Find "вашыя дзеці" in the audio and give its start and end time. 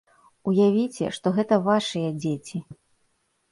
1.69-2.65